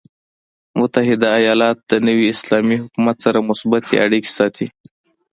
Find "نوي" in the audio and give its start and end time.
2.07-2.27